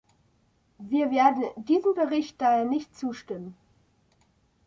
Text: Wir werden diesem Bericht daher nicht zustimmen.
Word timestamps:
Wir 0.79 1.11
werden 1.11 1.43
diesem 1.65 1.93
Bericht 1.93 2.41
daher 2.41 2.65
nicht 2.65 2.97
zustimmen. 2.97 3.55